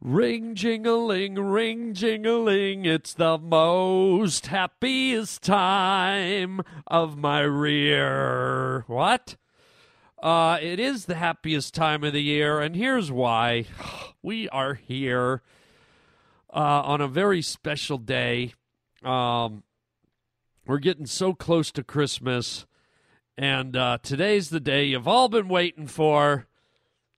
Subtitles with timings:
[0.00, 8.84] Ring jingling, ring jingling, it's the most happiest time of my rear.
[8.86, 9.34] What?
[10.22, 13.66] Uh, it is the happiest time of the year, and here's why.
[14.20, 15.42] We are here
[16.52, 18.54] uh, on a very special day.
[19.04, 19.62] Um,
[20.66, 22.66] we're getting so close to Christmas,
[23.36, 26.46] and uh, today's the day you've all been waiting for.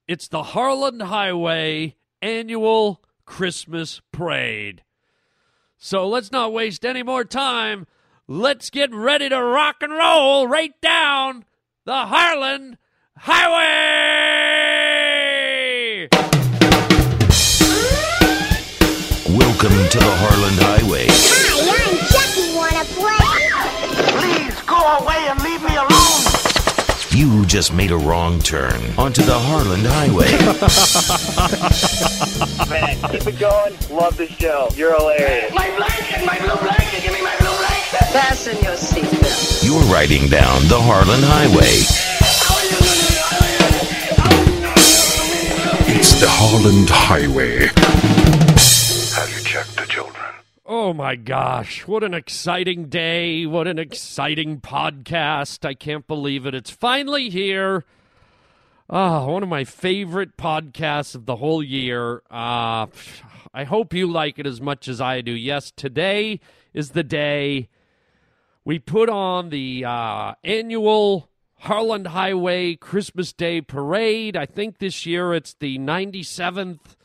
[0.06, 4.82] It's the Harland Highway annual Christmas parade.
[5.78, 7.86] So let's not waste any more time.
[8.28, 11.44] Let's get ready to rock and roll right down
[11.84, 12.78] the Harland
[13.16, 14.20] Highway.
[19.28, 21.09] Welcome to the Harland Highway.
[27.20, 30.24] You just made a wrong turn onto the Harland Highway.
[32.70, 33.76] Man, keep it going.
[33.94, 34.70] Love the show.
[34.74, 35.52] You're hilarious.
[35.52, 38.08] My blanket, my blue blanket, give me my blue blanket.
[38.14, 39.62] Fasten your seatbelt.
[39.62, 41.84] You're riding down the Harland Highway.
[45.94, 48.19] It's the Harland Highway.
[50.90, 53.46] Oh my gosh, what an exciting day.
[53.46, 55.64] What an exciting podcast.
[55.64, 56.52] I can't believe it.
[56.52, 57.84] It's finally here.
[58.90, 62.24] Ah, one of my favorite podcasts of the whole year.
[62.28, 62.86] Uh,
[63.54, 65.30] I hope you like it as much as I do.
[65.30, 66.40] Yes, today
[66.74, 67.68] is the day
[68.64, 71.30] we put on the uh, annual
[71.60, 74.36] Harland Highway Christmas Day Parade.
[74.36, 76.96] I think this year it's the 97th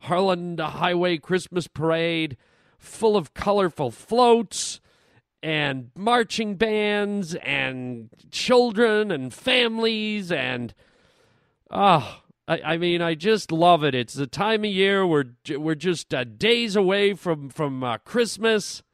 [0.00, 2.38] Harland Highway Christmas Parade,
[2.86, 4.80] full of colorful floats
[5.42, 10.74] and marching bands and children and families and
[11.70, 12.22] ah.
[12.48, 13.94] I, I mean, I just love it.
[13.94, 18.84] It's the time of year we're we're just uh, days away from from uh, Christmas,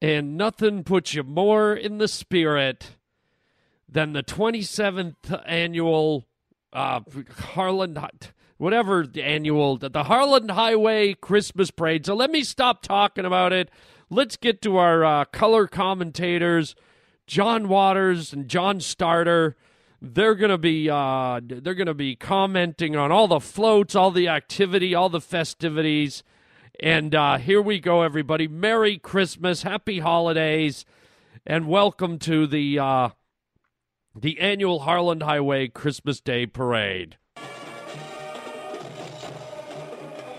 [0.00, 2.96] and nothing puts you more in the spirit
[3.86, 6.24] than the 27th annual
[6.72, 7.00] uh,
[7.38, 7.98] Harland,
[8.58, 12.06] whatever the annual, the Harland Highway Christmas Parade.
[12.06, 13.70] So let me stop talking about it.
[14.10, 16.74] Let's get to our uh, color commentators,
[17.26, 19.56] John Waters and John Starter.
[20.00, 24.94] They're gonna be uh, they're gonna be commenting on all the floats, all the activity,
[24.94, 26.22] all the festivities.
[26.80, 28.46] And uh, here we go, everybody.
[28.46, 30.84] Merry Christmas, Happy Holidays,
[31.46, 33.08] and welcome to the uh,
[34.14, 37.16] the annual Harland Highway Christmas Day Parade.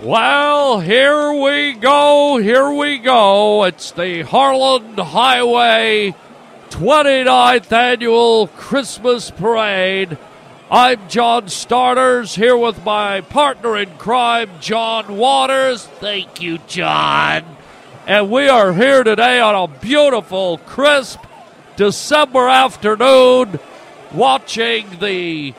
[0.02, 3.64] Well, here we go, here we go.
[3.64, 6.14] It's the Harland Highway
[6.70, 10.18] 29th Annual Christmas Parade.
[10.70, 15.86] I'm John Starters here with my partner in crime, John Waters.
[15.86, 17.46] Thank you, John.
[18.06, 21.22] And we are here today on a beautiful, crisp
[21.78, 23.62] December afternoon
[24.12, 25.54] watching the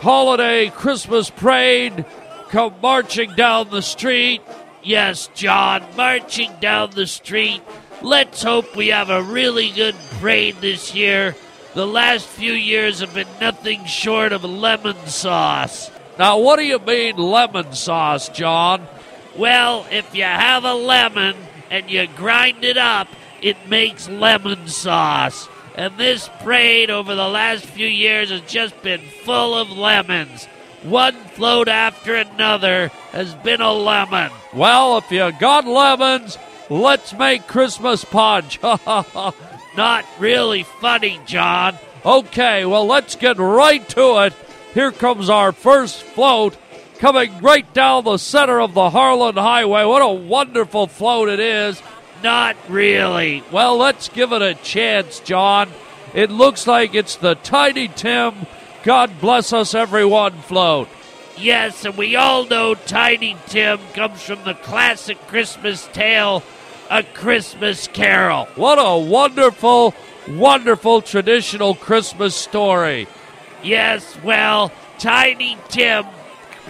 [0.00, 2.04] holiday Christmas parade
[2.48, 4.42] come marching down the street.
[4.82, 7.62] Yes, John, marching down the street.
[8.02, 11.34] Let's hope we have a really good parade this year.
[11.74, 15.90] The last few years have been nothing short of lemon sauce.
[16.18, 18.86] Now, what do you mean lemon sauce, John?
[19.36, 21.36] Well, if you have a lemon
[21.70, 23.08] and you grind it up,
[23.42, 25.48] it makes lemon sauce.
[25.74, 30.48] And this parade over the last few years has just been full of lemons.
[30.86, 34.30] One float after another has been a lemon.
[34.54, 36.38] Well, if you got lemons,
[36.70, 38.60] let's make Christmas punch.
[39.76, 41.76] Not really funny, John.
[42.04, 44.32] Okay, well, let's get right to it.
[44.74, 46.56] Here comes our first float
[46.98, 49.84] coming right down the center of the Harland Highway.
[49.84, 51.82] What a wonderful float it is.
[52.22, 53.42] Not really.
[53.50, 55.68] Well, let's give it a chance, John.
[56.14, 58.46] It looks like it's the Tiny Tim
[58.86, 60.88] God bless us everyone float.
[61.36, 66.44] Yes, and we all know Tiny Tim comes from the classic Christmas tale,
[66.88, 68.44] A Christmas Carol.
[68.54, 69.92] What a wonderful,
[70.28, 73.08] wonderful traditional Christmas story.
[73.60, 74.70] Yes, well,
[75.00, 76.06] Tiny Tim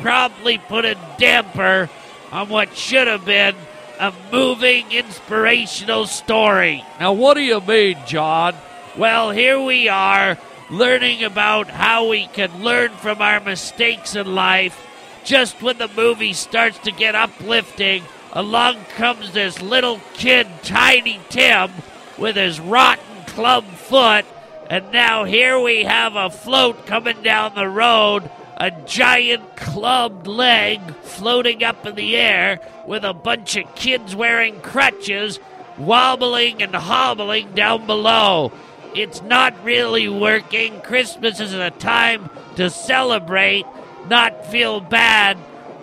[0.00, 1.90] probably put a damper
[2.32, 3.54] on what should have been
[4.00, 6.82] a moving, inspirational story.
[6.98, 8.54] Now, what do you mean, John?
[8.96, 10.38] Well, here we are
[10.70, 14.82] learning about how we can learn from our mistakes in life.
[15.24, 21.70] Just when the movie starts to get uplifting, along comes this little kid, Tiny Tim,
[22.18, 24.24] with his rotten club foot.
[24.68, 30.80] And now here we have a float coming down the road a giant clubbed leg
[31.02, 35.38] floating up in the air with a bunch of kids wearing crutches
[35.76, 38.50] wobbling and hobbling down below.
[38.96, 40.80] It's not really working.
[40.80, 43.66] Christmas is a time to celebrate,
[44.08, 45.36] not feel bad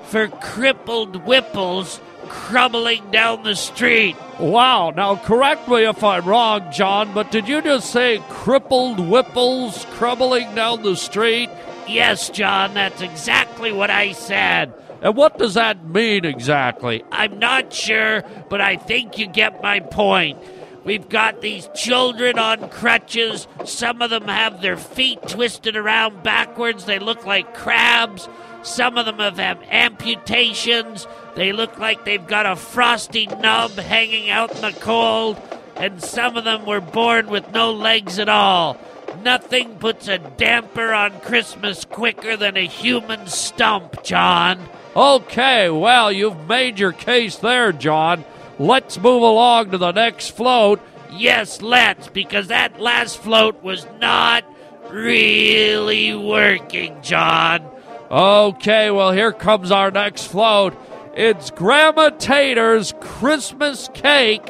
[0.05, 4.15] for crippled whipples crumbling down the street.
[4.39, 9.85] Wow, now correct me if I'm wrong, John, but did you just say crippled whipples
[9.91, 11.51] crumbling down the street?
[11.87, 14.73] Yes, John, that's exactly what I said.
[15.03, 17.03] And what does that mean exactly?
[17.11, 20.39] I'm not sure, but I think you get my point.
[20.83, 23.47] We've got these children on crutches.
[23.65, 26.85] Some of them have their feet twisted around backwards.
[26.85, 28.27] They look like crabs.
[28.63, 31.07] Some of them have, amputations.
[31.35, 35.41] They look like they've got a frosty nub hanging out in the cold.
[35.75, 38.77] And some of them were born with no legs at all.
[39.23, 44.59] Nothing puts a damper on Christmas quicker than a human stump, John.
[44.95, 48.25] Okay, well, you've made your case there, John.
[48.63, 50.79] Let's move along to the next float.
[51.11, 54.45] Yes, let's, because that last float was not
[54.89, 57.69] really working, John.
[58.09, 60.77] Okay, well, here comes our next float.
[61.13, 64.49] It's Grandma Tater's Christmas cake.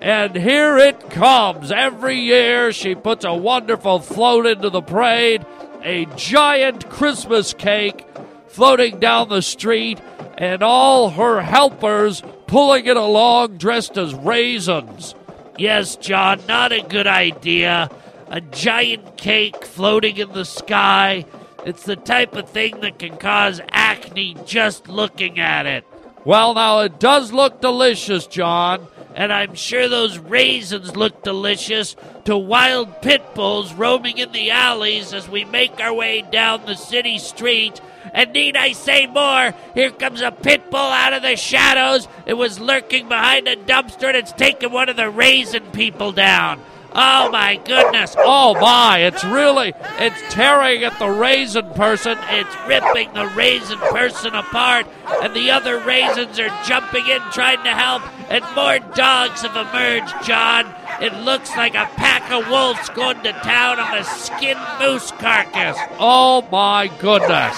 [0.00, 1.72] And here it comes.
[1.72, 5.44] Every year she puts a wonderful float into the parade,
[5.82, 8.06] a giant Christmas cake
[8.46, 10.00] floating down the street,
[10.38, 12.22] and all her helpers
[12.52, 15.14] pulling it along dressed as raisins.
[15.56, 17.90] Yes, John, not a good idea.
[18.28, 21.24] A giant cake floating in the sky.
[21.64, 25.86] It's the type of thing that can cause acne just looking at it.
[26.26, 28.86] Well, now it does look delicious, John.
[29.14, 35.12] And I'm sure those raisins look delicious to wild pit bulls roaming in the alleys
[35.12, 37.80] as we make our way down the city street.
[38.12, 39.54] And need I say more?
[39.74, 42.08] Here comes a pit bull out of the shadows.
[42.26, 46.60] It was lurking behind a dumpster and it's taken one of the raisin people down.
[46.94, 48.14] Oh my goodness.
[48.18, 52.18] Oh my, it's really, it's tearing at the raisin person.
[52.28, 54.86] It's ripping the raisin person apart,
[55.22, 60.14] and the other raisins are jumping in trying to help, and more dogs have emerged,
[60.26, 60.74] John.
[61.00, 65.78] It looks like a pack of wolves going to town on a skinned moose carcass.
[65.98, 67.56] Oh my goodness.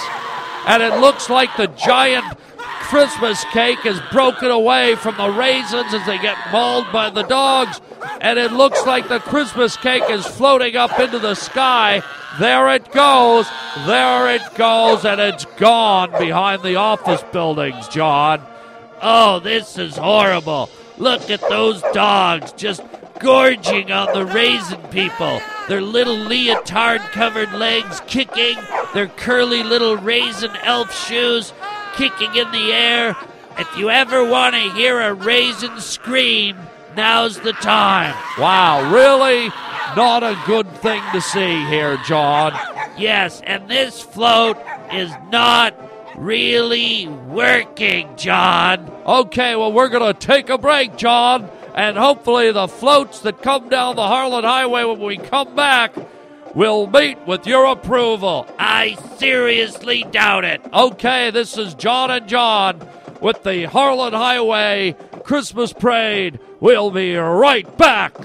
[0.66, 2.24] And it looks like the giant
[2.56, 7.80] Christmas cake is broken away from the raisins as they get mauled by the dogs.
[8.20, 12.02] And it looks like the Christmas cake is floating up into the sky.
[12.38, 13.46] There it goes.
[13.86, 15.04] There it goes.
[15.04, 18.44] And it's gone behind the office buildings, John.
[19.02, 20.70] Oh, this is horrible.
[20.96, 22.82] Look at those dogs just
[23.20, 25.40] gorging on the raisin people.
[25.68, 28.56] Their little leotard covered legs kicking,
[28.92, 31.52] their curly little raisin elf shoes
[31.94, 33.16] kicking in the air.
[33.58, 36.56] If you ever want to hear a raisin scream,
[36.96, 38.14] now's the time.
[38.38, 39.48] Wow, really?
[39.96, 42.52] Not a good thing to see here, John.
[42.98, 44.58] Yes, and this float
[44.92, 45.74] is not
[46.16, 48.90] really working, John.
[49.06, 53.68] Okay, well, we're going to take a break, John, and hopefully the floats that come
[53.68, 55.94] down the Harland Highway when we come back
[56.54, 58.46] will meet with your approval.
[58.58, 60.60] I seriously doubt it.
[60.72, 62.88] Okay, this is John and John
[63.20, 66.38] with the Harland Highway Christmas Parade.
[66.64, 68.16] We'll be right back.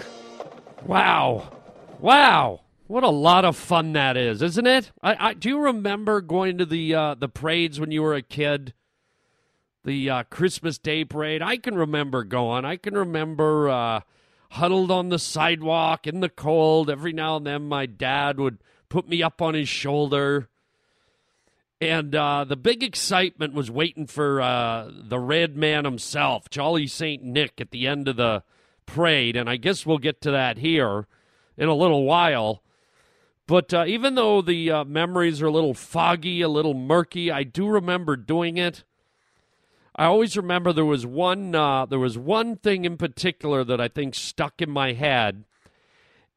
[0.86, 1.52] Wow.
[2.00, 2.62] Wow.
[2.88, 4.94] What a lot of fun that is, isn't it?
[5.04, 8.22] I, I do you remember going to the uh, the parades when you were a
[8.22, 8.74] kid?
[9.84, 11.42] The uh, Christmas Day parade.
[11.42, 12.64] I can remember going.
[12.64, 14.00] I can remember uh,
[14.52, 16.90] huddled on the sidewalk in the cold.
[16.90, 20.48] Every now and then, my dad would put me up on his shoulder.
[21.82, 27.24] And uh, the big excitement was waiting for uh, the red man himself, Jolly St.
[27.24, 28.44] Nick, at the end of the
[28.86, 29.38] parade.
[29.38, 31.08] And I guess we'll get to that here
[31.58, 32.62] in a little while.
[33.48, 37.44] But uh, even though the uh, memories are a little foggy, a little murky, I
[37.44, 38.84] do remember doing it.
[39.96, 43.88] I always remember there was one uh, there was one thing in particular that I
[43.88, 45.44] think stuck in my head,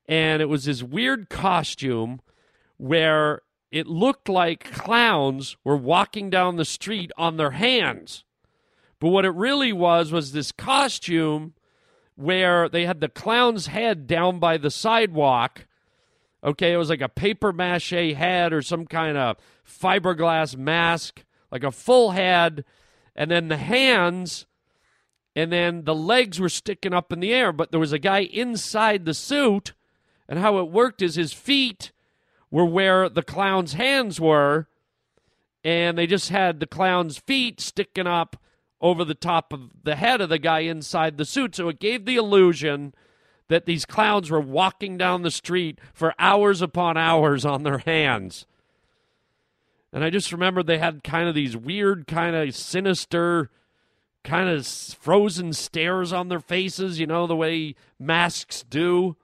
[0.08, 2.22] and it was this weird costume
[2.78, 8.22] where it looked like clowns were walking down the street on their hands,
[9.00, 11.54] but what it really was was this costume
[12.14, 15.66] where they had the clown's head down by the sidewalk.
[16.44, 19.36] Okay, it was like a paper mache head or some kind of
[19.66, 22.64] fiberglass mask, like a full head
[23.14, 24.46] and then the hands
[25.34, 28.20] and then the legs were sticking up in the air but there was a guy
[28.20, 29.72] inside the suit
[30.28, 31.92] and how it worked is his feet
[32.52, 34.68] were where the clown's hands were
[35.64, 38.36] and they just had the clown's feet sticking up
[38.80, 41.56] over the top of the head of the guy inside the suit.
[41.56, 42.94] So it gave the illusion
[43.48, 48.46] that these clowns were walking down the street for hours upon hours on their hands.
[49.92, 53.50] And I just remember they had kind of these weird, kind of sinister,
[54.24, 59.16] kind of frozen stares on their faces, you know, the way masks do.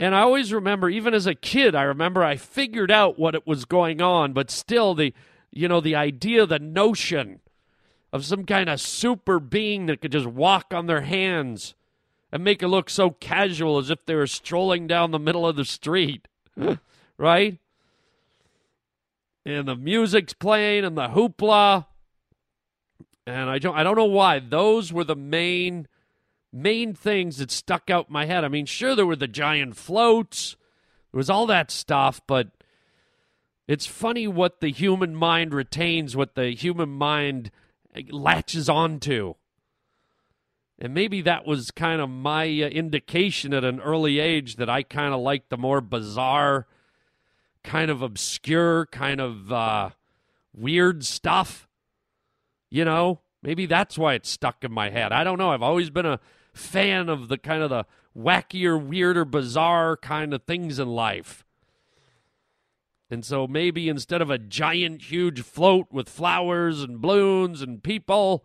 [0.00, 3.46] And I always remember, even as a kid, I remember I figured out what it
[3.46, 5.12] was going on, but still, the,
[5.52, 7.40] you know, the idea, the notion
[8.10, 11.74] of some kind of super being that could just walk on their hands
[12.32, 15.56] and make it look so casual as if they were strolling down the middle of
[15.56, 16.26] the street,
[17.18, 17.58] right?
[19.44, 21.84] And the music's playing and the hoopla.
[23.26, 25.88] And I don't I don't know why those were the main
[26.52, 28.44] main things that stuck out my head.
[28.44, 30.56] I mean, sure there were the giant floats.
[31.12, 32.48] There was all that stuff, but
[33.68, 37.50] it's funny what the human mind retains, what the human mind
[38.10, 39.34] latches onto.
[40.78, 44.82] And maybe that was kind of my uh, indication at an early age that I
[44.82, 46.66] kind of liked the more bizarre,
[47.62, 49.90] kind of obscure, kind of uh,
[50.54, 51.68] weird stuff.
[52.70, 55.12] You know, maybe that's why it stuck in my head.
[55.12, 55.50] I don't know.
[55.50, 56.18] I've always been a
[56.52, 61.44] fan of the kind of the wackier, weirder, bizarre kind of things in life.
[63.10, 68.44] And so maybe instead of a giant, huge float with flowers and balloons and people,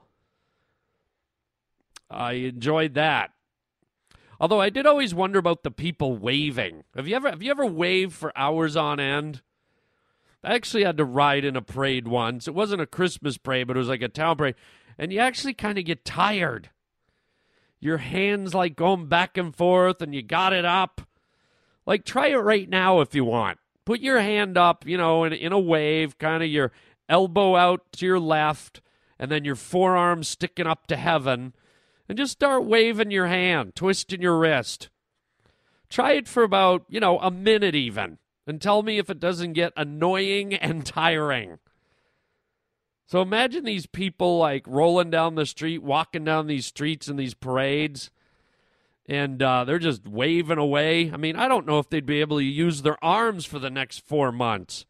[2.09, 3.31] I enjoyed that.
[4.39, 6.83] Although I did always wonder about the people waving.
[6.95, 9.41] Have you ever have you ever waved for hours on end?
[10.43, 12.47] I actually had to ride in a parade once.
[12.47, 14.55] It wasn't a Christmas parade, but it was like a town parade.
[14.97, 16.69] And you actually kind of get tired.
[17.85, 21.01] Your hands like going back and forth and you got it up.
[21.85, 23.59] Like try it right now if you want.
[23.85, 26.71] Put your hand up, you know, in, in a wave, kind of your
[27.07, 28.81] elbow out to your left,
[29.19, 31.53] and then your forearm sticking up to heaven
[32.09, 34.89] and just start waving your hand, twisting your wrist.
[35.87, 39.53] Try it for about, you know, a minute even, and tell me if it doesn't
[39.53, 41.59] get annoying and tiring.
[43.05, 47.35] So imagine these people like rolling down the street, walking down these streets in these
[47.35, 48.09] parades,
[49.05, 51.11] and uh, they're just waving away.
[51.11, 53.69] I mean, I don't know if they'd be able to use their arms for the
[53.69, 54.85] next four months.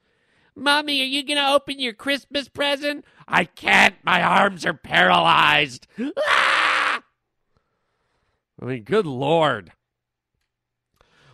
[0.56, 3.04] Mommy, are you going to open your Christmas present?
[3.28, 3.96] I can't.
[4.04, 5.88] My arms are paralyzed.
[6.28, 7.02] Ah!
[8.62, 9.74] I mean, good Lord.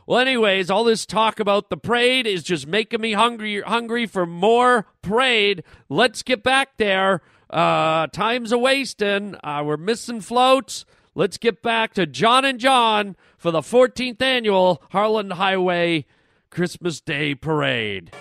[0.05, 4.25] Well, anyways, all this talk about the parade is just making me hungry, hungry for
[4.25, 5.63] more parade.
[5.89, 7.21] Let's get back there.
[7.49, 9.35] Uh, time's a wasting.
[9.43, 10.85] Uh, we're missing floats.
[11.13, 16.05] Let's get back to John and John for the 14th annual Harland Highway
[16.49, 18.11] Christmas Day Parade.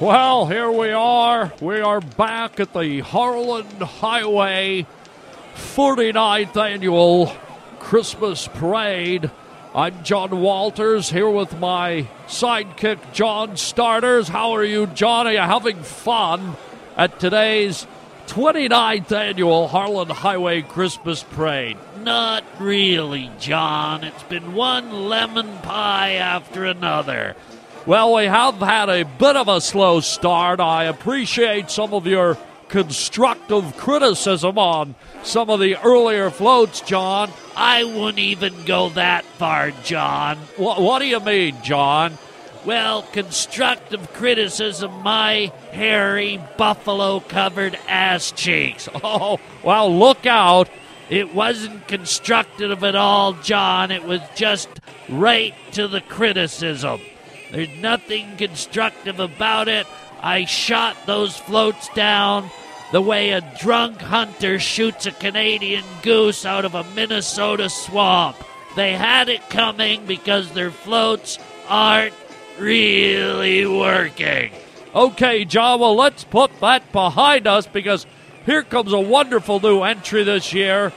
[0.00, 1.52] Well, here we are.
[1.60, 4.86] We are back at the Harland Highway
[5.54, 7.32] 49th annual
[7.80, 9.30] Christmas Parade.
[9.78, 14.26] I'm John Walters here with my sidekick, John Starters.
[14.26, 15.28] How are you, John?
[15.28, 16.56] Are you having fun
[16.96, 17.86] at today's
[18.26, 21.76] 29th annual Harland Highway Christmas Parade?
[22.00, 24.02] Not really, John.
[24.02, 27.36] It's been one lemon pie after another.
[27.86, 30.58] Well, we have had a bit of a slow start.
[30.58, 32.36] I appreciate some of your
[32.68, 37.30] constructive criticism on some of the earlier floats, John.
[37.56, 40.38] I wouldn't even go that far, John.
[40.56, 42.18] What, what do you mean, John?
[42.64, 48.88] Well, constructive criticism, my hairy buffalo covered ass cheeks.
[49.02, 50.68] Oh, well, look out.
[51.08, 53.90] It wasn't constructive at all, John.
[53.90, 54.68] It was just
[55.08, 57.00] right to the criticism.
[57.50, 59.86] There's nothing constructive about it.
[60.20, 62.50] I shot those floats down
[62.90, 68.36] the way a drunk hunter shoots a Canadian goose out of a Minnesota swamp.
[68.76, 71.38] They had it coming because their floats
[71.68, 72.14] aren't
[72.58, 74.52] really working.
[74.94, 78.06] Okay, well, let's put that behind us because
[78.46, 80.92] here comes a wonderful new entry this year.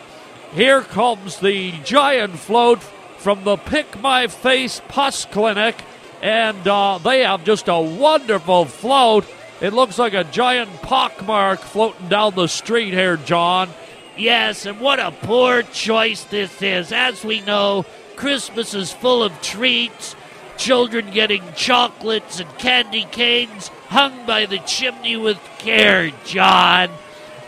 [0.53, 2.81] Here comes the giant float
[3.17, 5.75] from the Pick My Face Pus Clinic,
[6.21, 9.25] and uh, they have just a wonderful float.
[9.59, 13.69] It looks like a giant pockmark floating down the street here, John.
[14.17, 16.91] Yes, and what a poor choice this is.
[16.91, 17.85] As we know,
[18.15, 20.15] Christmas is full of treats,
[20.57, 26.89] children getting chocolates and candy canes hung by the chimney with care, John.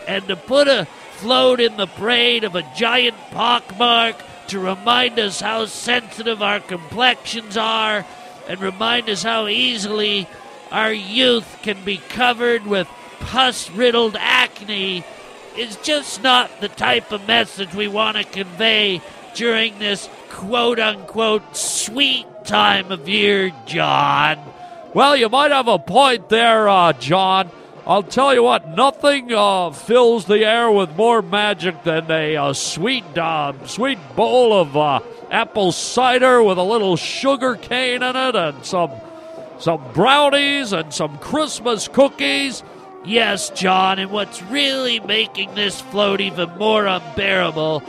[0.08, 4.16] And to put a float in the parade of a giant pockmark
[4.48, 8.04] to remind us how sensitive our complexions are
[8.48, 10.28] and remind us how easily
[10.70, 12.88] our youth can be covered with
[13.20, 15.04] pus riddled acne
[15.56, 19.00] is just not the type of message we want to convey
[19.34, 24.38] during this quote unquote sweet time of year, John.
[24.92, 27.50] Well, you might have a point there, uh, John.
[27.86, 32.52] I'll tell you what, nothing uh, fills the air with more magic than a, uh,
[32.54, 35.00] sweet, uh, sweet bowl of uh,
[35.30, 38.90] apple cider with a little sugar cane in it and some,
[39.58, 42.62] some brownies and some Christmas cookies.
[43.04, 47.82] Yes, John, and what's really making this float even more unbearable,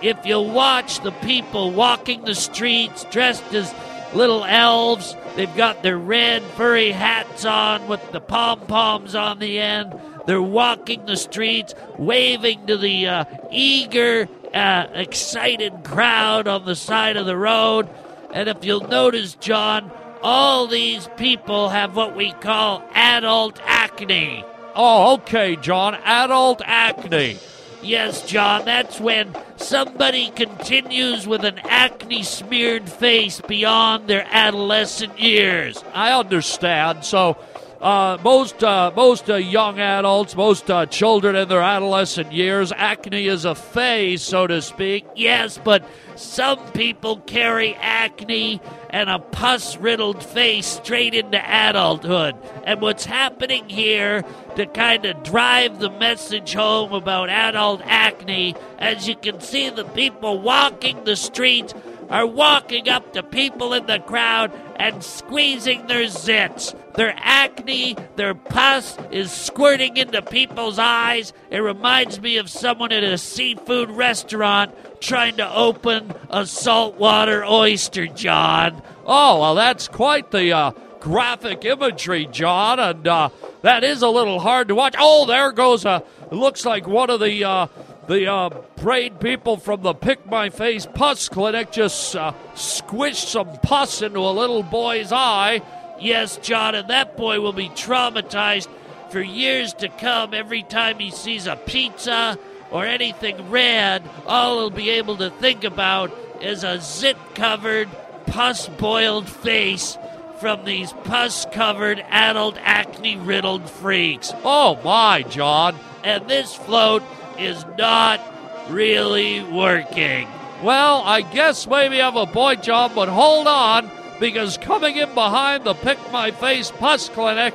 [0.00, 3.70] if you watch the people walking the streets dressed as
[4.14, 9.58] little elves, they've got their red furry hats on with the pom poms on the
[9.58, 9.98] end.
[10.26, 17.16] They're walking the streets, waving to the uh, eager, uh, excited crowd on the side
[17.16, 17.88] of the road.
[18.32, 19.90] And if you'll notice, John,
[20.22, 24.44] all these people have what we call adult acne.
[24.74, 25.94] Oh, okay, John.
[25.96, 27.38] Adult acne.
[27.82, 35.82] Yes, John, that's when somebody continues with an acne smeared face beyond their adolescent years.
[35.92, 37.04] I understand.
[37.04, 37.38] So,
[37.82, 43.26] uh, most uh, most uh, young adults, most uh, children in their adolescent years, acne
[43.26, 45.04] is a phase, so to speak.
[45.16, 45.84] Yes, but
[46.14, 48.60] some people carry acne
[48.90, 52.36] and a pus riddled face straight into adulthood.
[52.64, 54.22] And what's happening here
[54.54, 59.84] to kind of drive the message home about adult acne, as you can see, the
[59.86, 61.74] people walking the streets
[62.10, 66.76] are walking up to people in the crowd and squeezing their zits.
[66.94, 71.32] Their acne, their pus is squirting into people's eyes.
[71.50, 78.06] It reminds me of someone at a seafood restaurant trying to open a saltwater oyster,
[78.06, 78.82] John.
[79.06, 83.30] Oh, well, that's quite the uh, graphic imagery, John, and uh,
[83.62, 84.94] that is a little hard to watch.
[84.98, 86.02] Oh, there goes a.
[86.30, 87.66] It looks like one of the uh,
[88.06, 93.58] the uh, braid people from the Pick My Face Pus Clinic just uh, squished some
[93.58, 95.62] pus into a little boy's eye.
[96.02, 98.66] Yes, John, and that boy will be traumatized
[99.10, 102.36] for years to come every time he sees a pizza
[102.72, 104.02] or anything red.
[104.26, 106.10] All he'll be able to think about
[106.40, 107.88] is a zit covered,
[108.26, 109.96] pus boiled face
[110.40, 114.32] from these pus covered, adult acne riddled freaks.
[114.42, 115.78] Oh, my, John.
[116.02, 117.04] And this float
[117.38, 118.20] is not
[118.68, 120.26] really working.
[120.64, 123.88] Well, I guess maybe I have a boy John, but hold on,
[124.22, 127.54] because coming in behind the Pick My Face Pus Clinic,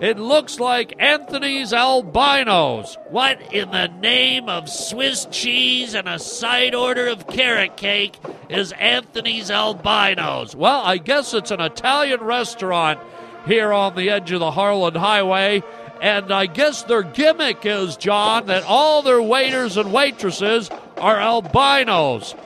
[0.00, 2.96] it looks like Anthony's albinos.
[3.08, 8.16] What in the name of Swiss cheese and a side order of carrot cake
[8.48, 10.54] is Anthony's albinos?
[10.54, 13.00] Well, I guess it's an Italian restaurant
[13.44, 15.64] here on the edge of the Harland Highway.
[16.00, 22.36] And I guess their gimmick is, John, that all their waiters and waitresses are albinos.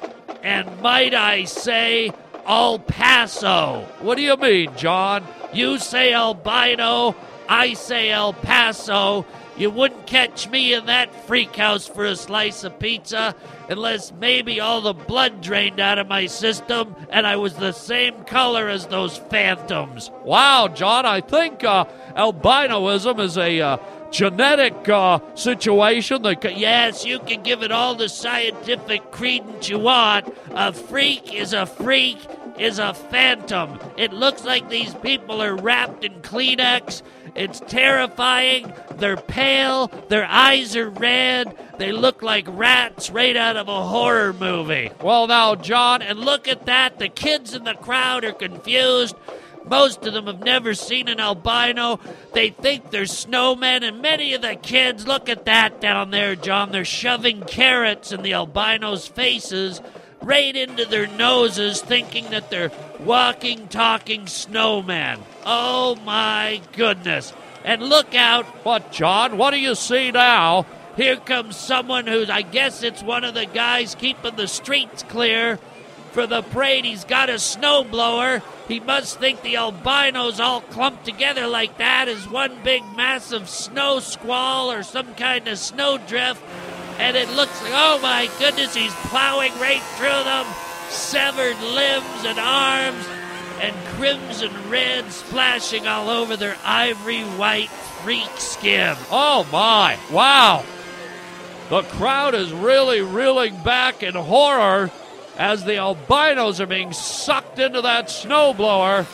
[0.42, 2.12] And might I say,
[2.48, 3.86] El Paso.
[4.00, 5.22] What do you mean, John?
[5.52, 7.14] You say albino,
[7.46, 9.26] I say El Paso.
[9.58, 13.34] You wouldn't catch me in that freak house for a slice of pizza
[13.68, 18.22] unless maybe all the blood drained out of my system and I was the same
[18.24, 20.12] color as those phantoms.
[20.24, 23.76] Wow, John, I think uh, albinoism is a uh,
[24.10, 30.34] genetic uh, situation ca- Yes, you can give it all the scientific credence you want.
[30.50, 32.18] A freak is a freak
[32.58, 33.78] is a phantom.
[33.96, 37.02] It looks like these people are wrapped in Kleenex.
[37.36, 38.72] It's terrifying.
[38.96, 39.88] They're pale.
[40.08, 41.56] Their eyes are red.
[41.78, 44.90] They look like rats right out of a horror movie.
[45.00, 46.98] Well, now, John, And look at that.
[46.98, 49.14] The kids in the crowd are confused.
[49.68, 52.00] Most of them have never seen an albino.
[52.32, 56.72] They think they're snowmen, and many of the kids, look at that down there, John.
[56.72, 59.80] They're shoving carrots in the albinos' faces
[60.20, 65.20] right into their noses, thinking that they're walking, talking snowmen.
[65.44, 67.32] Oh my goodness.
[67.64, 69.36] And look out, what, John?
[69.36, 70.66] What do you see now?
[70.98, 75.60] here comes someone who's, I guess it's one of the guys keeping the streets clear
[76.18, 76.84] for the parade.
[76.84, 78.42] He's got a snowblower.
[78.66, 84.00] He must think the albinos all clumped together like that is one big massive snow
[84.00, 86.42] squall or some kind of snowdrift.
[86.98, 90.44] And it looks like, oh my goodness, he's plowing right through them.
[90.88, 93.06] Severed limbs and arms
[93.60, 97.70] and crimson red splashing all over their ivory white
[98.02, 98.96] freak skin.
[99.12, 99.96] Oh, my.
[100.10, 100.64] Wow.
[101.68, 104.90] The crowd is really reeling back in horror
[105.38, 109.06] as the albinos are being sucked into that snowblower.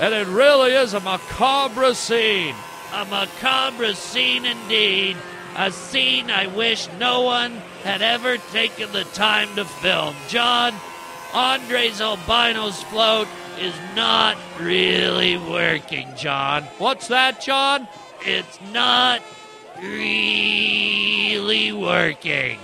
[0.00, 2.54] And it really is a macabre scene.
[2.94, 5.16] A macabre scene indeed.
[5.56, 10.14] A scene I wish no one had ever taken the time to film.
[10.28, 10.72] John,
[11.34, 16.62] Andres Albino's float is not really working, John.
[16.78, 17.86] What's that, John?
[18.22, 19.20] It's not
[19.78, 22.58] really working.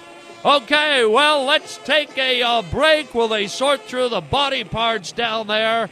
[0.44, 5.48] Okay, well, let's take a uh, break while they sort through the body parts down
[5.48, 5.90] there.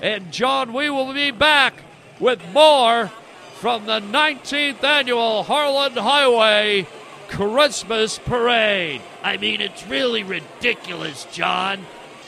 [0.00, 1.74] And, John, we will be back
[2.20, 3.08] with more
[3.54, 6.86] from the 19th annual Harland Highway
[7.28, 9.02] Christmas Parade.
[9.24, 11.84] I mean, it's really ridiculous, John.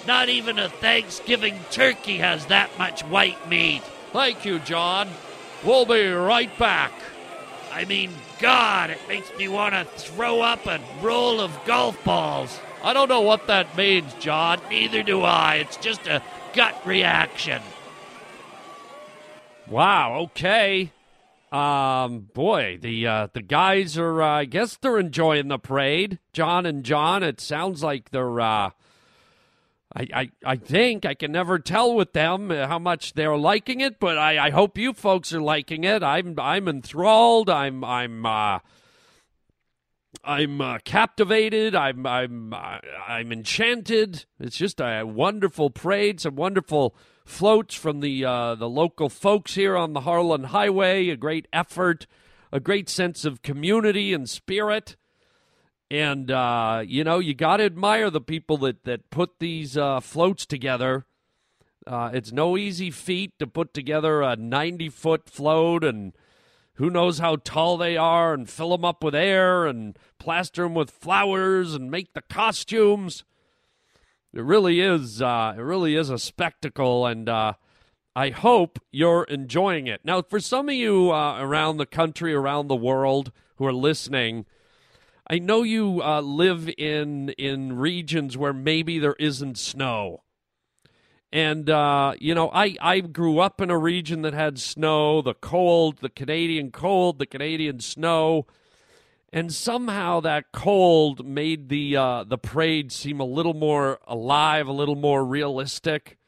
[0.08, 3.82] Not even a Thanksgiving turkey has that much white meat.
[4.12, 5.08] Thank you, John.
[5.64, 6.92] We'll be right back.
[7.72, 12.58] I mean, God, it makes me want to throw up a roll of golf balls.
[12.82, 14.60] I don't know what that means, John.
[14.70, 15.56] Neither do I.
[15.56, 16.22] It's just a
[16.54, 17.60] gut reaction.
[19.68, 20.20] Wow.
[20.20, 20.90] Okay.
[21.52, 24.22] Um, boy, the uh, the guys are.
[24.22, 26.18] Uh, I guess they're enjoying the parade.
[26.32, 27.22] John and John.
[27.22, 28.40] It sounds like they're.
[28.40, 28.70] Uh,
[29.94, 33.98] I, I, I think I can never tell with them how much they're liking it,
[33.98, 36.02] but I, I hope you folks are liking it.
[36.02, 37.50] I'm I'm enthralled.
[37.50, 38.60] I'm I'm uh,
[40.22, 41.74] I'm uh, captivated.
[41.74, 44.26] I'm I'm uh, I'm enchanted.
[44.38, 46.20] It's just a wonderful parade.
[46.20, 51.08] Some wonderful floats from the uh, the local folks here on the Harland Highway.
[51.08, 52.06] A great effort,
[52.52, 54.96] a great sense of community and spirit.
[55.90, 60.00] And uh, you know, you got to admire the people that that put these uh,
[60.00, 61.04] floats together.
[61.86, 66.12] Uh, it's no easy feat to put together a 90 foot float, and
[66.74, 70.74] who knows how tall they are, and fill them up with air, and plaster them
[70.74, 73.24] with flowers, and make the costumes.
[74.32, 75.20] It really is.
[75.20, 77.54] Uh, it really is a spectacle, and uh,
[78.14, 80.02] I hope you're enjoying it.
[80.04, 84.46] Now, for some of you uh, around the country, around the world who are listening.
[85.32, 90.24] I know you uh, live in in regions where maybe there isn't snow,
[91.30, 95.34] and uh, you know I I grew up in a region that had snow, the
[95.34, 98.48] cold, the Canadian cold, the Canadian snow,
[99.32, 104.72] and somehow that cold made the uh, the parade seem a little more alive, a
[104.72, 106.18] little more realistic,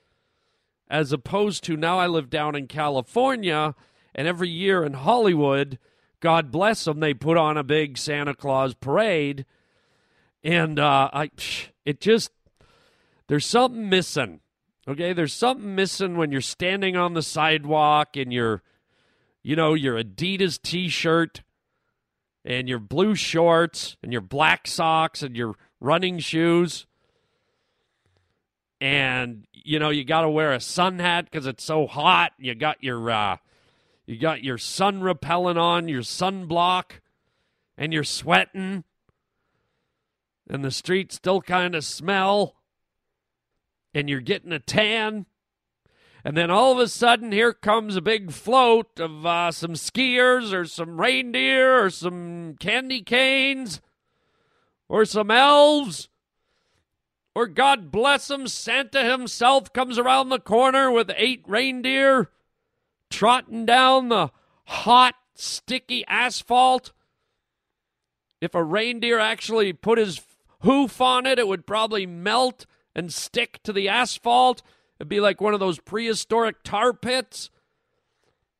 [0.88, 3.74] as opposed to now I live down in California,
[4.14, 5.80] and every year in Hollywood
[6.22, 9.44] God bless them, they put on a big Santa Claus parade,
[10.44, 11.30] and uh, I,
[11.84, 12.30] it just
[13.26, 14.38] there's something missing.
[14.86, 18.62] Okay, there's something missing when you're standing on the sidewalk in your,
[19.42, 21.42] you know, your Adidas T-shirt,
[22.44, 26.86] and your blue shorts, and your black socks, and your running shoes,
[28.80, 32.30] and you know you got to wear a sun hat because it's so hot.
[32.38, 33.36] You got your uh,
[34.12, 37.00] you got your sun repellent on, your sunblock,
[37.78, 38.84] and you're sweating,
[40.48, 42.56] and the streets still kind of smell,
[43.94, 45.24] and you're getting a tan.
[46.24, 50.52] And then all of a sudden, here comes a big float of uh, some skiers
[50.52, 53.80] or some reindeer or some candy canes
[54.88, 56.08] or some elves.
[57.34, 62.28] Or God bless them, Santa himself comes around the corner with eight reindeer
[63.12, 64.30] trotting down the
[64.64, 66.92] hot, sticky asphalt.
[68.40, 70.20] If a reindeer actually put his
[70.62, 74.62] hoof on it, it would probably melt and stick to the asphalt.
[74.98, 77.50] It'd be like one of those prehistoric tar pits.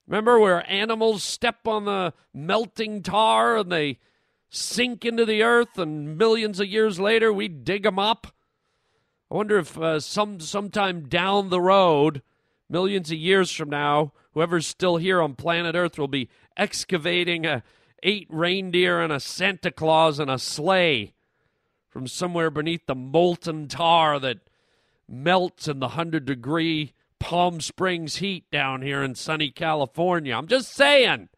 [0.06, 3.98] Remember where animals step on the melting tar and they
[4.50, 8.26] sink into the earth, and millions of years later we dig them up?
[9.30, 12.20] I wonder if uh, some sometime down the road,
[12.72, 17.62] millions of years from now, whoever's still here on planet Earth will be excavating a
[18.02, 21.12] eight reindeer and a Santa Claus and a sleigh
[21.88, 24.38] from somewhere beneath the molten tar that
[25.08, 30.34] melts in the 100 degree Palm Springs heat down here in sunny California.
[30.34, 31.28] I'm just saying.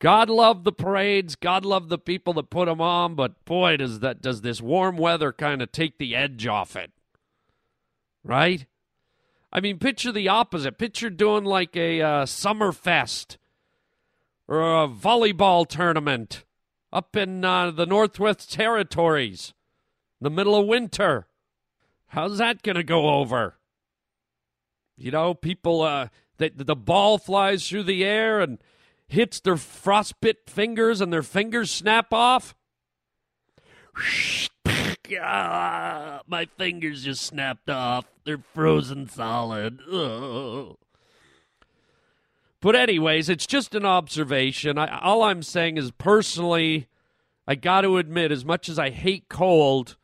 [0.00, 1.36] God love the parades.
[1.36, 4.96] God love the people that put them on, but boy, does that does this warm
[4.96, 6.90] weather kind of take the edge off it.
[8.24, 8.66] Right?
[9.52, 10.78] I mean, picture the opposite.
[10.78, 13.38] Picture doing like a uh, summer fest
[14.46, 16.44] or a volleyball tournament
[16.92, 19.54] up in uh, the Northwest Territories,
[20.20, 21.26] in the middle of winter.
[22.08, 23.56] How's that going to go over?
[24.96, 26.08] You know, people, uh,
[26.38, 28.58] the, the ball flies through the air and
[29.06, 32.54] hits their frostbit fingers and their fingers snap off.
[35.20, 38.06] Ah, my fingers just snapped off.
[38.24, 39.80] They're frozen solid.
[39.90, 40.76] Ugh.
[42.60, 44.76] But anyways, it's just an observation.
[44.76, 46.88] I, all I'm saying is personally,
[47.46, 49.96] I got to admit, as much as I hate cold,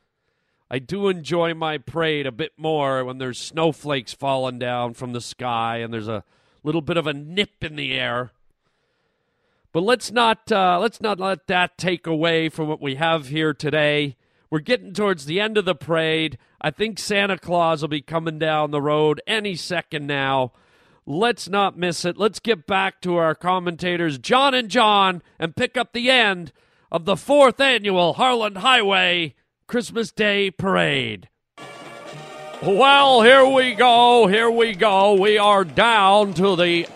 [0.70, 5.20] I do enjoy my parade a bit more when there's snowflakes falling down from the
[5.20, 6.24] sky and there's a
[6.62, 8.32] little bit of a nip in the air.
[9.72, 13.52] But let's not uh, let's not let that take away from what we have here
[13.52, 14.16] today.
[14.50, 16.38] We're getting towards the end of the parade.
[16.60, 20.52] I think Santa Claus will be coming down the road any second now.
[21.04, 22.16] Let's not miss it.
[22.16, 26.52] Let's get back to our commentators, John and John, and pick up the end
[26.90, 29.34] of the fourth annual Harland Highway
[29.66, 31.28] Christmas Day Parade.
[32.62, 34.26] Well, here we go.
[34.26, 35.14] Here we go.
[35.14, 36.88] We are down to the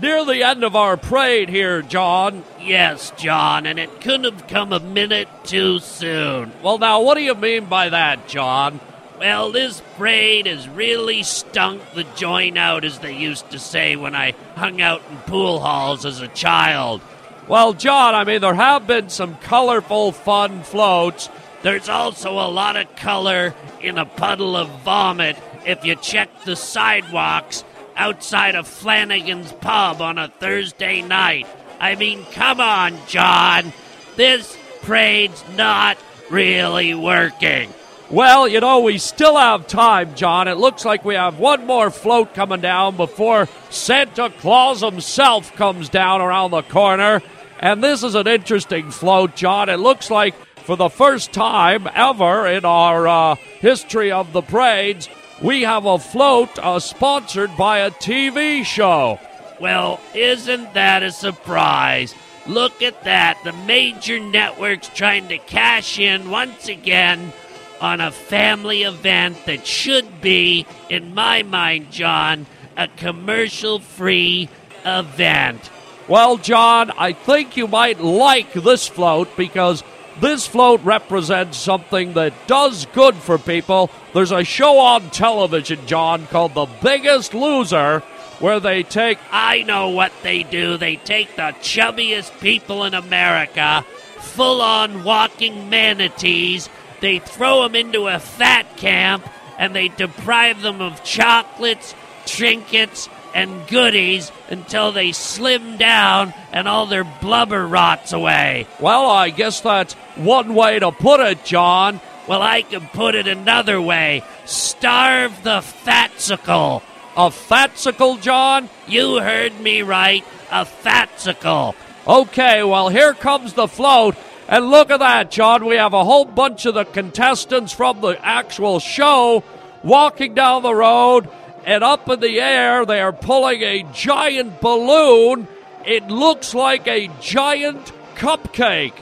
[0.00, 2.44] near the end of our parade here, John.
[2.60, 6.52] Yes, John, and it couldn't have come a minute too soon.
[6.62, 8.80] Well, now, what do you mean by that, John?
[9.18, 14.14] Well, this parade has really stunk the joint out, as they used to say when
[14.14, 17.02] I hung out in pool halls as a child.
[17.46, 21.28] Well, John, I mean, there have been some colorful, fun floats.
[21.62, 26.56] There's also a lot of color in a puddle of vomit if you check the
[26.56, 27.64] sidewalks
[27.96, 31.46] outside of Flanagan's Pub on a Thursday night.
[31.80, 33.72] I mean, come on, John.
[34.16, 35.98] This parade's not
[36.30, 37.72] really working.
[38.10, 40.48] Well, you know, we still have time, John.
[40.48, 45.88] It looks like we have one more float coming down before Santa Claus himself comes
[45.88, 47.22] down around the corner.
[47.60, 49.68] And this is an interesting float, John.
[49.68, 55.08] It looks like for the first time ever in our uh, history of the parades,
[55.40, 59.18] we have a float uh, sponsored by a TV show.
[59.60, 62.14] Well, isn't that a surprise?
[62.46, 63.38] Look at that.
[63.44, 67.32] The major networks trying to cash in once again
[67.80, 74.48] on a family event that should be, in my mind, John, a commercial free
[74.84, 75.70] event.
[76.08, 79.84] Well, John, I think you might like this float because
[80.20, 83.90] this float represents something that does good for people.
[84.12, 88.00] There's a show on television, John, called The Biggest Loser,
[88.40, 89.18] where they take.
[89.30, 90.76] I know what they do.
[90.76, 93.84] They take the chubbiest people in America,
[94.18, 96.68] full on walking manatees,
[97.00, 99.26] they throw them into a fat camp,
[99.58, 101.94] and they deprive them of chocolates,
[102.26, 108.66] trinkets, and goodies until they slim down and all their blubber rots away.
[108.78, 112.00] Well, I guess that's one way to put it, John.
[112.28, 116.82] Well, I can put it another way starve the fatsicle.
[117.16, 118.68] A fatsicle, John?
[118.86, 120.24] You heard me right.
[120.50, 121.74] A fatsicle.
[122.06, 124.16] Okay, well, here comes the float.
[124.48, 125.64] And look at that, John.
[125.64, 129.44] We have a whole bunch of the contestants from the actual show
[129.82, 131.28] walking down the road
[131.70, 135.46] and up in the air, they are pulling a giant balloon.
[135.86, 138.94] It looks like a giant cupcake.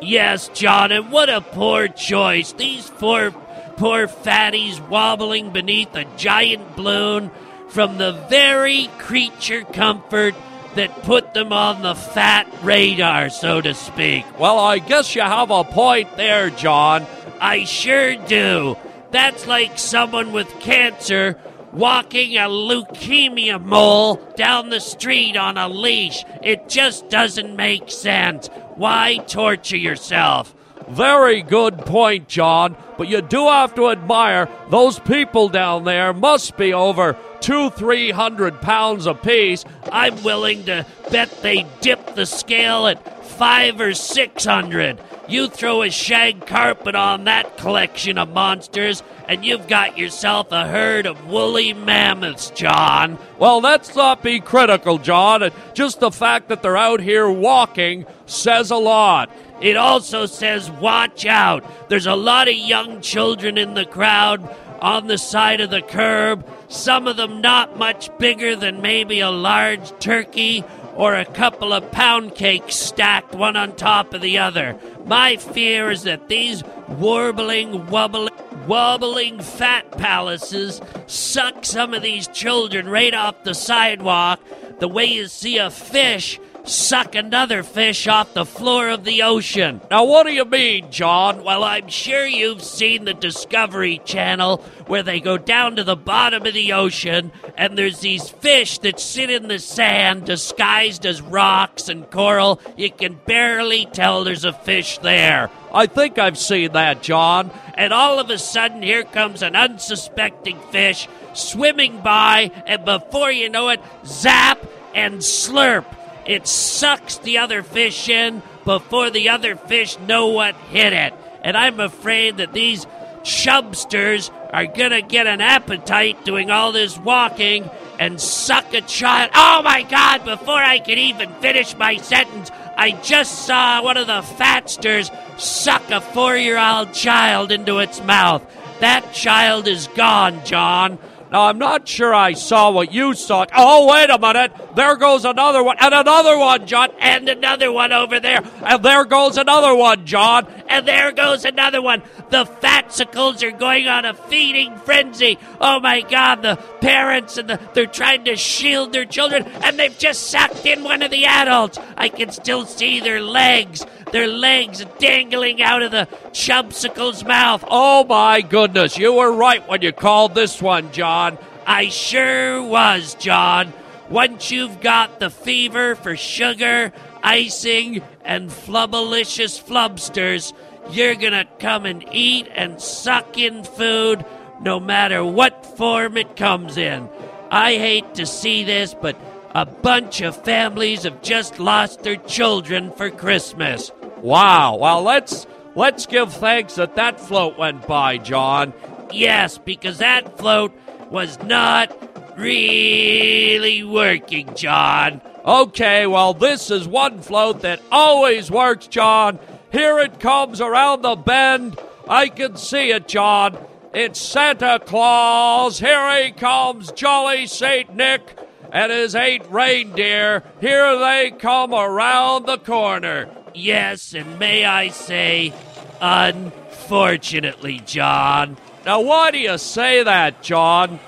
[0.00, 2.52] Yes, John, and what a poor choice.
[2.52, 3.32] These four
[3.76, 7.32] poor fatties wobbling beneath a giant balloon
[7.70, 10.36] from the very creature comfort
[10.76, 14.24] that put them on the fat radar, so to speak.
[14.38, 17.04] Well, I guess you have a point there, John.
[17.40, 18.76] I sure do.
[19.10, 21.36] That's like someone with cancer
[21.72, 26.24] walking a leukemia mole down the street on a leash.
[26.42, 28.48] It just doesn't make sense.
[28.76, 30.54] Why torture yourself?
[30.88, 32.76] Very good point, John.
[32.98, 38.10] But you do have to admire those people down there must be over two, three
[38.10, 39.64] hundred pounds apiece.
[39.90, 45.00] I'm willing to bet they dip the scale at five or six hundred.
[45.26, 50.68] You throw a shag carpet on that collection of monsters, and you've got yourself a
[50.68, 53.18] herd of woolly mammoths, John.
[53.40, 55.42] Well, let's not be critical, John.
[55.42, 59.28] Uh, just the fact that they're out here walking says a lot.
[59.60, 61.64] It also says, watch out.
[61.88, 64.48] There's a lot of young children in the crowd
[64.80, 69.30] on the side of the curb, some of them not much bigger than maybe a
[69.30, 74.78] large turkey or a couple of pound cakes stacked one on top of the other.
[75.04, 78.34] My fear is that these warbling, wobbling,
[78.66, 84.40] wobbling fat palaces suck some of these children right off the sidewalk
[84.78, 89.80] the way you see a fish suck another fish off the floor of the ocean.
[89.90, 91.42] Now, what do you mean, John?
[91.44, 96.46] Well, I'm sure you've seen the Discovery Channel where they go down to the bottom
[96.46, 101.88] of the ocean and there's these fish that sit in the sand disguised as rocks
[101.88, 102.60] and coral.
[102.76, 105.50] You can barely tell there's a fish there.
[105.72, 107.50] I think I've seen that, John.
[107.74, 113.48] And all of a sudden, here comes an unsuspecting fish swimming by, and before you
[113.48, 114.58] know it, zap
[114.94, 115.86] and slurp.
[116.26, 121.14] It sucks the other fish in before the other fish know what hit it.
[121.42, 122.86] And I'm afraid that these
[123.22, 129.30] chubsters are gonna get an appetite doing all this walking and suck a child.
[129.34, 134.06] Oh my god, before I can even finish my sentence, I just saw one of
[134.06, 138.42] the fatsters suck a four year old child into its mouth.
[138.80, 140.98] That child is gone, John.
[141.32, 143.46] Now, I'm not sure I saw what you saw.
[143.56, 144.52] Oh, wait a minute.
[144.76, 145.78] There goes another one.
[145.80, 146.90] And another one, John.
[147.00, 148.42] And another one over there.
[148.62, 150.46] And there goes another one, John.
[150.68, 152.02] And there goes another one.
[152.28, 155.38] The fatsicles are going on a feeding frenzy.
[155.60, 159.96] Oh my God, the parents and the, they're trying to shield their children, and they've
[159.98, 161.78] just sucked in one of the adults.
[161.96, 167.64] I can still see their legs, their legs dangling out of the chubsicle's mouth.
[167.66, 171.38] Oh my goodness, you were right when you called this one, John.
[171.66, 173.72] I sure was, John.
[174.08, 180.52] Once you've got the fever for sugar, icing, and flubbalicious flubsters,
[180.90, 184.24] you're gonna come and eat and suck in food
[184.60, 187.08] no matter what form it comes in.
[187.50, 189.16] I hate to see this, but
[189.54, 193.90] a bunch of families have just lost their children for Christmas.
[194.22, 194.76] Wow.
[194.76, 198.72] Well, let's let's give thanks that that float went by, John.
[199.10, 200.72] Yes, because that float
[201.10, 205.20] was not really working, John.
[205.44, 209.38] Okay, well, this is one float that always works, John.
[209.72, 211.78] Here it comes around the bend.
[212.08, 213.58] I can see it, John.
[213.92, 215.80] It's Santa Claus.
[215.80, 218.38] Here he comes, jolly Saint Nick
[218.72, 220.42] and his eight reindeer.
[220.60, 223.28] Here they come around the corner.
[223.54, 225.52] Yes, and may I say,
[226.00, 228.56] unfortunately, John.
[228.84, 230.98] Now, why do you say that, John?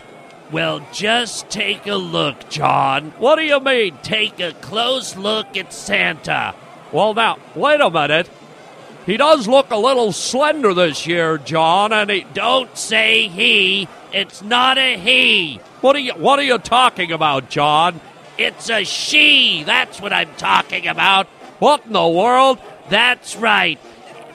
[0.52, 3.12] Well, just take a look, John.
[3.18, 3.96] What do you mean?
[4.02, 6.54] Take a close look at Santa.
[6.92, 8.30] Well, now, wait a minute.
[9.07, 12.26] He does look a little slender this year, John, and he.
[12.35, 13.88] Don't say he.
[14.12, 15.61] It's not a he.
[15.80, 18.00] What are you What are you talking about, John?
[18.38, 19.64] It's a she.
[19.64, 21.26] That's what I'm talking about.
[21.59, 22.59] What in the world?
[22.90, 23.79] That's right.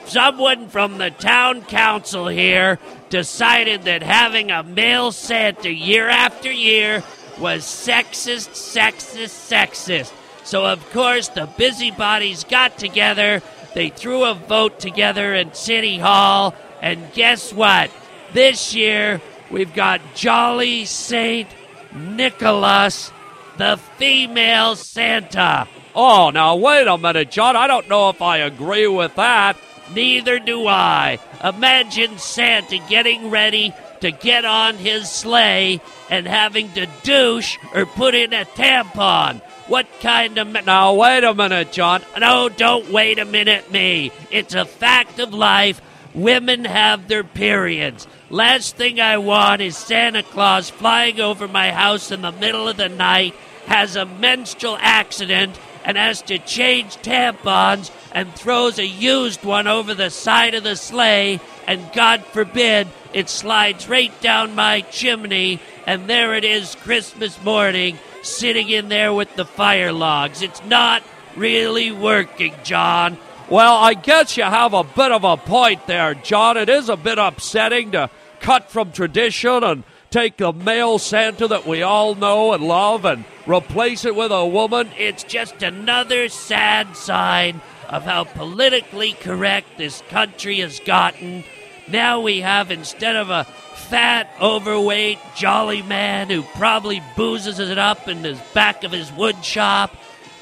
[0.06, 2.78] Someone from the town council here
[3.10, 7.04] decided that having a male Santa year after year
[7.38, 10.12] was sexist, sexist, sexist.
[10.44, 13.42] So, of course, the busybodies got together,
[13.74, 17.90] they threw a vote together in City Hall, and guess what?
[18.32, 21.48] This year, we've got Jolly Saint
[21.94, 23.12] Nicholas,
[23.58, 25.68] the female Santa.
[25.94, 27.56] Oh, now wait a minute, John.
[27.56, 29.56] I don't know if I agree with that.
[29.94, 31.18] Neither do I.
[31.42, 38.14] Imagine Santa getting ready to get on his sleigh and having to douche or put
[38.14, 39.40] in a tampon.
[39.66, 40.48] What kind of.
[40.48, 42.02] Ma- Now wait a minute, John.
[42.18, 44.12] no, don't wait a minute, me.
[44.30, 45.80] It's a fact of life.
[46.14, 48.06] Women have their periods.
[48.30, 52.76] Last thing I want is Santa Claus flying over my house in the middle of
[52.76, 53.34] the night,
[53.66, 59.94] has a menstrual accident, and has to change tampons and throws a used one over
[59.94, 66.08] the side of the sleigh, and God forbid it slides right down my chimney, and
[66.08, 70.42] there it is Christmas morning, sitting in there with the fire logs.
[70.42, 71.02] It's not
[71.36, 73.18] really working, John.
[73.48, 76.56] Well, I guess you have a bit of a point there, John.
[76.56, 81.66] It is a bit upsetting to cut from tradition and take the male Santa that
[81.66, 84.90] we all know and love and replace it with a woman.
[84.98, 91.44] It's just another sad sign of how politically correct this country has gotten.
[91.86, 98.08] Now we have, instead of a fat, overweight, jolly man who probably boozes it up
[98.08, 99.94] in the back of his wood shop,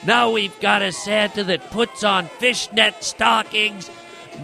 [0.07, 3.91] now we've got a Santa that puts on fishnet stockings,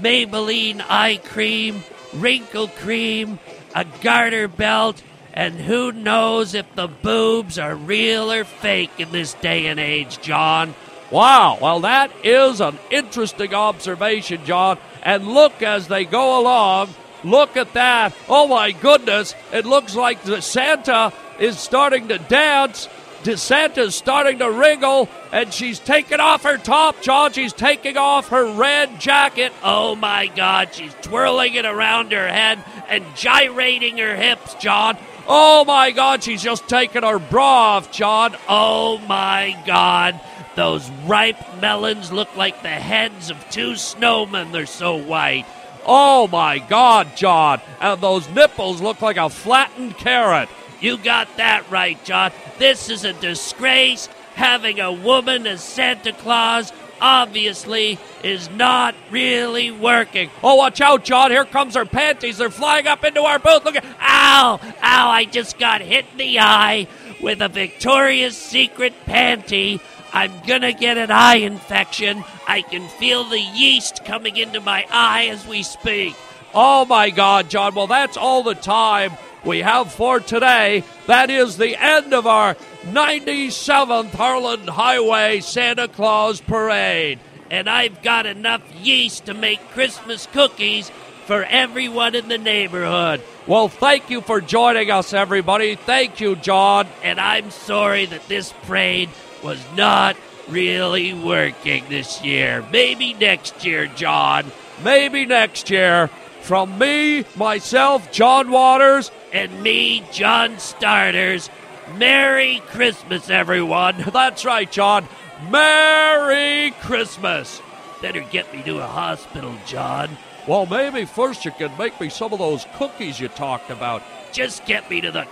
[0.01, 1.83] Maybelline eye cream,
[2.15, 3.39] wrinkle cream,
[3.75, 5.03] a garter belt,
[5.35, 10.21] and who knows if the boobs are real or fake in this day and age,
[10.23, 10.75] John.
[11.11, 14.79] Wow, well, that is an interesting observation, John.
[15.03, 16.95] And look as they go along,
[17.25, 18.15] look at that.
[18.29, 22.89] Oh my goodness, it looks like Santa is starting to dance.
[23.25, 27.33] DeSanta's starting to wriggle, and she's taking off her top, John.
[27.33, 29.51] She's taking off her red jacket.
[29.63, 34.99] Oh my God, she's twirling it around her head and gyrating her hips, John.
[35.27, 38.37] Oh my God, she's just taking her bra off, John.
[38.49, 40.21] Oh my God,
[40.55, 44.53] those ripe melons look like the heads of two snowmen.
[44.53, 45.47] They're so white.
[45.87, 47.61] Oh my God, John.
[47.81, 50.49] And those nipples look like a flattened carrot.
[50.81, 52.33] You got that right, John.
[52.59, 54.09] This is a disgrace.
[54.35, 60.31] Having a woman as Santa Claus obviously is not really working.
[60.43, 61.31] Oh, watch out, John.
[61.31, 62.39] Here comes her panties.
[62.39, 63.65] They're flying up into our booth.
[63.65, 63.85] Look at.
[64.01, 64.61] Ow!
[64.63, 65.11] Ow!
[65.11, 66.87] I just got hit in the eye
[67.21, 69.81] with a Victoria's Secret panty.
[70.13, 72.23] I'm gonna get an eye infection.
[72.47, 76.15] I can feel the yeast coming into my eye as we speak.
[76.55, 77.75] Oh my God, John.
[77.75, 79.13] Well, that's all the time
[79.45, 80.85] we have for today.
[81.07, 87.19] That is the end of our 97th Harland Highway Santa Claus Parade.
[87.51, 90.91] And I've got enough yeast to make Christmas cookies
[91.27, 93.23] for everyone in the neighborhood.
[93.47, 95.75] Well, thank you for joining us, everybody.
[95.75, 96.87] Thank you, John.
[97.03, 99.11] And I'm sorry that this parade
[99.43, 100.17] was not
[100.49, 102.65] really working this year.
[102.73, 104.51] Maybe next year, John.
[104.83, 106.11] Maybe next year.
[106.45, 111.49] From me, myself, John Waters, and me, John Starters.
[111.97, 113.97] Merry Christmas, everyone.
[114.13, 115.09] That's right, John.
[115.49, 117.63] Merry Christmas.
[118.03, 120.19] Better get me to a hospital, John.
[120.47, 124.03] Well, maybe first you can make me some of those cookies you talked about.
[124.31, 125.27] Just get me to the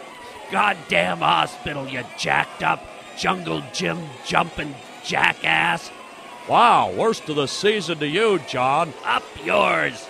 [0.50, 2.82] goddamn hospital, you jacked up
[3.18, 5.90] jungle gym jumping jackass.
[6.48, 8.94] Wow, worst of the season to you, John.
[9.04, 10.08] Up yours.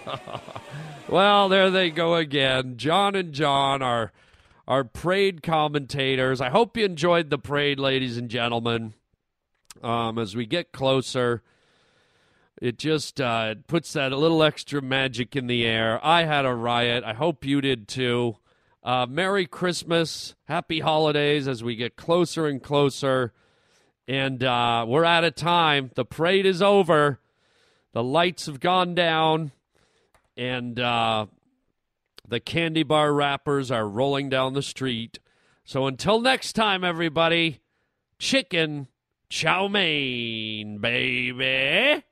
[1.08, 2.76] well, there they go again.
[2.76, 4.12] John and John are
[4.66, 6.40] our parade commentators.
[6.40, 8.94] I hope you enjoyed the parade, ladies and gentlemen.
[9.82, 11.42] Um, as we get closer,
[12.60, 15.98] it just uh, puts that a little extra magic in the air.
[16.04, 17.02] I had a riot.
[17.04, 18.36] I hope you did too.
[18.84, 23.32] Uh, Merry Christmas, Happy Holidays as we get closer and closer.
[24.08, 25.90] And uh, we're out of time.
[25.94, 27.20] The parade is over.
[27.92, 29.52] The lights have gone down.
[30.36, 31.26] And uh,
[32.26, 35.18] the candy bar wrappers are rolling down the street.
[35.64, 37.60] So until next time, everybody,
[38.18, 38.88] chicken
[39.28, 42.02] chow mein, baby.